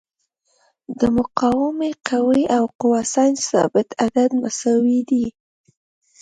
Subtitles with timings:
[0.99, 5.25] د مقاومې قوې او قوه سنج ثابت عدد مساوي دي.